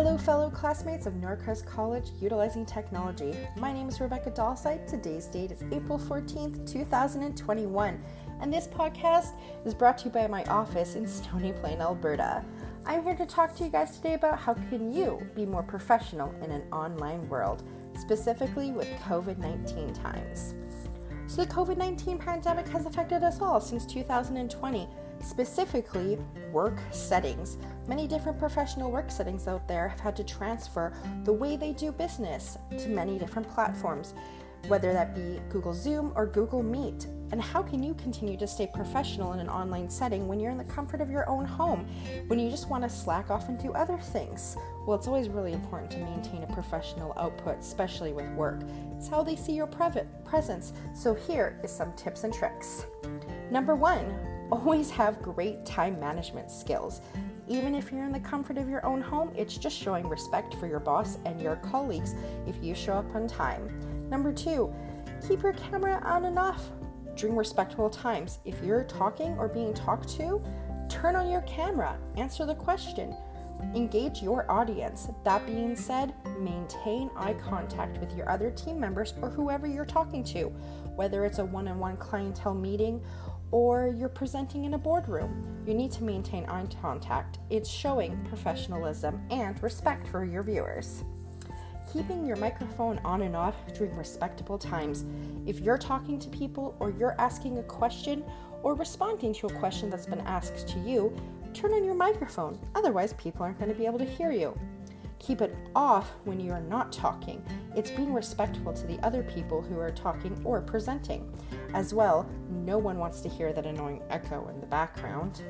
fellow 0.00 0.48
classmates 0.48 1.04
of 1.04 1.12
NorQuest 1.14 1.66
College 1.66 2.12
utilizing 2.22 2.64
technology. 2.64 3.36
My 3.58 3.70
name 3.70 3.86
is 3.86 4.00
Rebecca 4.00 4.30
Dalside. 4.30 4.86
Today's 4.86 5.26
date 5.26 5.50
is 5.50 5.62
April 5.72 5.98
14th, 5.98 6.66
2021, 6.70 8.02
and 8.40 8.50
this 8.50 8.66
podcast 8.66 9.32
is 9.66 9.74
brought 9.74 9.98
to 9.98 10.06
you 10.06 10.10
by 10.10 10.26
my 10.26 10.42
office 10.44 10.94
in 10.94 11.06
Stony 11.06 11.52
Plain, 11.52 11.82
Alberta. 11.82 12.42
I'm 12.86 13.02
here 13.02 13.14
to 13.14 13.26
talk 13.26 13.54
to 13.56 13.64
you 13.64 13.68
guys 13.68 13.96
today 13.96 14.14
about 14.14 14.38
how 14.38 14.54
can 14.54 14.90
you 14.90 15.20
be 15.36 15.44
more 15.44 15.62
professional 15.62 16.34
in 16.42 16.50
an 16.50 16.62
online 16.72 17.28
world, 17.28 17.62
specifically 17.94 18.72
with 18.72 18.88
COVID-19 19.00 20.02
times. 20.02 20.54
So 21.26 21.44
the 21.44 21.50
COVID-19 21.50 22.18
pandemic 22.18 22.66
has 22.68 22.86
affected 22.86 23.22
us 23.22 23.42
all 23.42 23.60
since 23.60 23.84
2020 23.84 24.88
specifically 25.22 26.18
work 26.52 26.78
settings. 26.90 27.58
Many 27.86 28.06
different 28.06 28.38
professional 28.38 28.90
work 28.90 29.10
settings 29.10 29.46
out 29.48 29.66
there 29.68 29.88
have 29.88 30.00
had 30.00 30.16
to 30.16 30.24
transfer 30.24 30.92
the 31.24 31.32
way 31.32 31.56
they 31.56 31.72
do 31.72 31.92
business 31.92 32.58
to 32.78 32.88
many 32.88 33.18
different 33.18 33.48
platforms, 33.48 34.14
whether 34.68 34.92
that 34.92 35.14
be 35.14 35.40
Google 35.48 35.74
Zoom 35.74 36.12
or 36.14 36.26
Google 36.26 36.62
Meet. 36.62 37.06
And 37.32 37.40
how 37.40 37.62
can 37.62 37.82
you 37.82 37.94
continue 37.94 38.36
to 38.36 38.46
stay 38.46 38.68
professional 38.74 39.32
in 39.34 39.40
an 39.40 39.48
online 39.48 39.88
setting 39.88 40.26
when 40.26 40.40
you're 40.40 40.50
in 40.50 40.58
the 40.58 40.64
comfort 40.64 41.00
of 41.00 41.10
your 41.10 41.28
own 41.28 41.44
home, 41.44 41.86
when 42.26 42.40
you 42.40 42.50
just 42.50 42.68
want 42.68 42.82
to 42.82 42.90
slack 42.90 43.30
off 43.30 43.48
and 43.48 43.58
do 43.58 43.72
other 43.72 43.98
things? 43.98 44.56
Well, 44.86 44.96
it's 44.96 45.06
always 45.06 45.28
really 45.28 45.52
important 45.52 45.92
to 45.92 45.98
maintain 45.98 46.42
a 46.42 46.52
professional 46.52 47.14
output, 47.16 47.60
especially 47.60 48.12
with 48.12 48.28
work. 48.32 48.60
It's 48.96 49.08
how 49.08 49.22
they 49.22 49.36
see 49.36 49.52
your 49.52 49.68
presence. 49.68 50.72
So, 50.94 51.14
here 51.14 51.60
is 51.62 51.70
some 51.70 51.92
tips 51.92 52.24
and 52.24 52.34
tricks. 52.34 52.84
Number 53.50 53.76
one, 53.76 54.16
always 54.50 54.90
have 54.90 55.22
great 55.22 55.64
time 55.64 55.98
management 56.00 56.50
skills. 56.50 57.00
Even 57.48 57.74
if 57.74 57.90
you're 57.90 58.04
in 58.04 58.12
the 58.12 58.20
comfort 58.20 58.58
of 58.58 58.68
your 58.68 58.84
own 58.86 59.00
home, 59.00 59.32
it's 59.36 59.56
just 59.56 59.76
showing 59.76 60.08
respect 60.08 60.54
for 60.54 60.66
your 60.66 60.80
boss 60.80 61.18
and 61.24 61.40
your 61.40 61.56
colleagues 61.56 62.14
if 62.46 62.62
you 62.62 62.74
show 62.74 62.94
up 62.94 63.14
on 63.14 63.26
time. 63.26 63.68
Number 64.08 64.32
two, 64.32 64.72
keep 65.26 65.42
your 65.42 65.52
camera 65.54 66.00
on 66.04 66.24
and 66.24 66.38
off 66.38 66.70
during 67.16 67.36
respectful 67.36 67.90
times. 67.90 68.38
If 68.44 68.62
you're 68.62 68.84
talking 68.84 69.36
or 69.38 69.48
being 69.48 69.74
talked 69.74 70.08
to, 70.16 70.42
turn 70.88 71.16
on 71.16 71.30
your 71.30 71.42
camera, 71.42 71.98
answer 72.16 72.46
the 72.46 72.54
question, 72.54 73.14
engage 73.74 74.22
your 74.22 74.50
audience. 74.50 75.08
That 75.24 75.44
being 75.46 75.76
said, 75.76 76.14
maintain 76.38 77.10
eye 77.16 77.34
contact 77.34 77.98
with 77.98 78.16
your 78.16 78.30
other 78.30 78.50
team 78.50 78.80
members 78.80 79.14
or 79.20 79.28
whoever 79.28 79.66
you're 79.66 79.84
talking 79.84 80.24
to, 80.24 80.44
whether 80.96 81.24
it's 81.24 81.38
a 81.38 81.44
one 81.44 81.68
on 81.68 81.78
one 81.78 81.96
clientele 81.96 82.54
meeting 82.54 83.02
or 83.52 83.94
you're 83.96 84.08
presenting 84.08 84.64
in 84.64 84.74
a 84.74 84.78
boardroom. 84.78 85.62
You 85.66 85.74
need 85.74 85.92
to 85.92 86.04
maintain 86.04 86.44
eye 86.46 86.66
contact. 86.80 87.38
It's 87.50 87.68
showing 87.68 88.24
professionalism 88.28 89.20
and 89.30 89.60
respect 89.62 90.06
for 90.08 90.24
your 90.24 90.42
viewers. 90.42 91.04
Keeping 91.92 92.24
your 92.24 92.36
microphone 92.36 92.98
on 93.04 93.22
and 93.22 93.34
off 93.34 93.56
during 93.74 93.96
respectable 93.96 94.58
times. 94.58 95.04
If 95.46 95.60
you're 95.60 95.78
talking 95.78 96.18
to 96.20 96.28
people 96.28 96.76
or 96.78 96.90
you're 96.90 97.20
asking 97.20 97.58
a 97.58 97.62
question 97.64 98.22
or 98.62 98.74
responding 98.74 99.34
to 99.34 99.48
a 99.48 99.52
question 99.54 99.90
that's 99.90 100.06
been 100.06 100.20
asked 100.20 100.68
to 100.68 100.78
you, 100.78 101.16
turn 101.52 101.72
on 101.72 101.84
your 101.84 101.94
microphone. 101.94 102.58
Otherwise, 102.74 103.14
people 103.14 103.42
aren't 103.42 103.58
going 103.58 103.70
to 103.70 103.76
be 103.76 103.86
able 103.86 103.98
to 103.98 104.04
hear 104.04 104.30
you. 104.30 104.56
Keep 105.20 105.42
it 105.42 105.54
off 105.76 106.10
when 106.24 106.40
you 106.40 106.50
are 106.50 106.62
not 106.62 106.92
talking. 106.92 107.44
It's 107.76 107.90
being 107.90 108.12
respectful 108.12 108.72
to 108.72 108.86
the 108.86 108.98
other 109.04 109.22
people 109.22 109.60
who 109.60 109.78
are 109.78 109.90
talking 109.90 110.40
or 110.44 110.62
presenting. 110.62 111.30
As 111.74 111.92
well, 111.92 112.28
no 112.48 112.78
one 112.78 112.98
wants 112.98 113.20
to 113.20 113.28
hear 113.28 113.52
that 113.52 113.66
annoying 113.66 114.02
echo 114.08 114.48
in 114.48 114.60
the 114.60 114.66
background. 114.66 115.42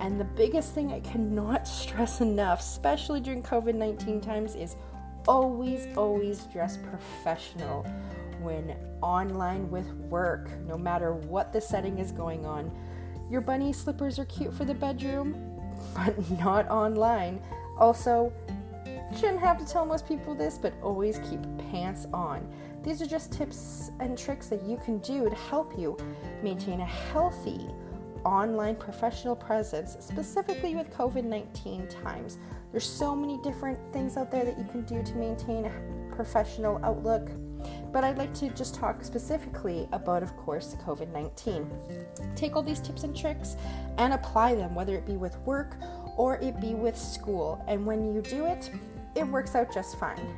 And 0.00 0.18
the 0.18 0.24
biggest 0.24 0.74
thing 0.74 0.92
I 0.92 1.00
cannot 1.00 1.68
stress 1.68 2.22
enough, 2.22 2.60
especially 2.60 3.20
during 3.20 3.42
COVID 3.42 3.74
19 3.74 4.22
times, 4.22 4.54
is 4.54 4.76
always, 5.28 5.86
always 5.94 6.40
dress 6.46 6.78
professional 6.78 7.84
when 8.40 8.74
online 9.02 9.70
with 9.70 9.92
work, 10.08 10.48
no 10.66 10.78
matter 10.78 11.12
what 11.12 11.52
the 11.52 11.60
setting 11.60 11.98
is 11.98 12.12
going 12.12 12.46
on. 12.46 12.72
Your 13.30 13.42
bunny 13.42 13.74
slippers 13.74 14.18
are 14.18 14.24
cute 14.24 14.54
for 14.54 14.64
the 14.64 14.74
bedroom, 14.74 15.36
but 15.94 16.30
not 16.40 16.68
online. 16.70 17.42
Also, 17.78 18.32
shouldn't 19.16 19.40
have 19.40 19.58
to 19.58 19.66
tell 19.66 19.84
most 19.84 20.06
people 20.06 20.34
this, 20.34 20.58
but 20.58 20.72
always 20.82 21.18
keep 21.30 21.40
pants 21.70 22.06
on. 22.12 22.48
These 22.82 23.00
are 23.00 23.06
just 23.06 23.32
tips 23.32 23.90
and 24.00 24.18
tricks 24.18 24.48
that 24.48 24.62
you 24.62 24.76
can 24.84 24.98
do 24.98 25.28
to 25.28 25.36
help 25.36 25.78
you 25.78 25.96
maintain 26.42 26.80
a 26.80 26.86
healthy 26.86 27.68
online 28.24 28.76
professional 28.76 29.36
presence, 29.36 29.96
specifically 30.00 30.74
with 30.74 30.90
COVID 30.90 31.24
19 31.24 31.88
times. 31.88 32.38
There's 32.70 32.86
so 32.86 33.14
many 33.14 33.38
different 33.42 33.78
things 33.92 34.16
out 34.16 34.30
there 34.30 34.44
that 34.44 34.58
you 34.58 34.64
can 34.64 34.82
do 34.82 35.02
to 35.02 35.14
maintain 35.14 35.66
a 35.66 36.14
professional 36.14 36.80
outlook, 36.84 37.30
but 37.92 38.04
I'd 38.04 38.18
like 38.18 38.32
to 38.34 38.48
just 38.50 38.74
talk 38.74 39.04
specifically 39.04 39.88
about, 39.92 40.22
of 40.22 40.36
course, 40.36 40.76
COVID 40.86 41.12
19. 41.12 41.70
Take 42.34 42.56
all 42.56 42.62
these 42.62 42.80
tips 42.80 43.04
and 43.04 43.16
tricks 43.16 43.56
and 43.98 44.12
apply 44.12 44.54
them, 44.54 44.74
whether 44.74 44.94
it 44.96 45.06
be 45.06 45.16
with 45.16 45.36
work 45.40 45.76
or 46.16 46.36
it 46.38 46.60
be 46.60 46.74
with 46.74 46.96
school. 46.96 47.62
And 47.68 47.86
when 47.86 48.14
you 48.14 48.22
do 48.22 48.46
it, 48.46 48.70
it 49.14 49.26
works 49.26 49.54
out 49.54 49.72
just 49.72 49.98
fine. 49.98 50.34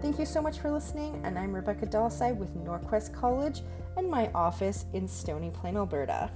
Thank 0.00 0.18
you 0.18 0.26
so 0.26 0.42
much 0.42 0.58
for 0.58 0.70
listening, 0.70 1.20
and 1.24 1.38
I'm 1.38 1.54
Rebecca 1.54 1.86
Dalside 1.86 2.36
with 2.36 2.54
Norquest 2.56 3.14
College 3.14 3.62
and 3.96 4.08
my 4.08 4.30
office 4.34 4.84
in 4.92 5.08
Stony 5.08 5.50
Plain, 5.50 5.76
Alberta. 5.76 6.30